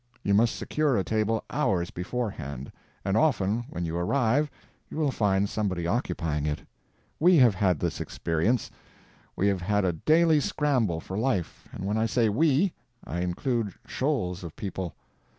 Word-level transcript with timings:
You 0.23 0.33
must 0.33 0.55
secure 0.55 0.97
a 0.97 1.03
table 1.03 1.43
hours 1.51 1.91
beforehand, 1.91 2.71
and 3.05 3.15
often 3.15 3.65
when 3.69 3.85
you 3.85 3.95
arrive 3.97 4.49
you 4.89 4.97
will 4.97 5.11
find 5.11 5.47
somebody 5.47 5.85
occupying 5.85 6.47
it. 6.47 6.63
We 7.19 7.37
have 7.37 7.53
had 7.53 7.79
this 7.79 8.01
experience. 8.01 8.71
We 9.35 9.47
have 9.47 9.61
had 9.61 9.85
a 9.85 9.93
daily 9.93 10.39
scramble 10.39 11.01
for 11.01 11.19
life; 11.19 11.67
and 11.71 11.85
when 11.85 11.97
I 11.99 12.07
say 12.07 12.29
we, 12.29 12.73
I 13.03 13.19
include 13.19 13.75
shoals 13.85 14.43
of 14.43 14.55
people. 14.55 14.95